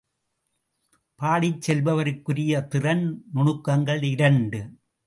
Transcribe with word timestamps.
பாடிச் 1.19 1.61
செல்பவருக்குரிய 1.67 2.67
திறன் 2.67 3.05
நுணுக்கங்கள் 3.35 4.03
இரண்டு. 4.03 4.61